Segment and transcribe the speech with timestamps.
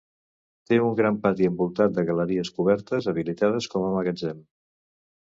[0.69, 4.41] Té un gran pati envoltat de galeries cobertes habilitades com a magatzem.